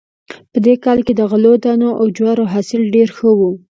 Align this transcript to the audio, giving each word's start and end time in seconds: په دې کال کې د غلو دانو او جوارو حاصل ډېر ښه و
په 0.51 0.57
دې 0.65 0.75
کال 0.83 0.99
کې 1.05 1.13
د 1.15 1.21
غلو 1.31 1.53
دانو 1.63 1.89
او 1.99 2.05
جوارو 2.17 2.51
حاصل 2.53 2.81
ډېر 2.95 3.07
ښه 3.17 3.29
و 3.37 3.41